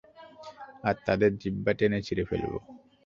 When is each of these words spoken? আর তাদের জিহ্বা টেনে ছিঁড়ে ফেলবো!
আর 0.83 0.95
তাদের 1.07 1.31
জিহ্বা 1.41 1.71
টেনে 1.73 1.99
ছিঁড়ে 2.07 2.23
ফেলবো! 2.29 2.57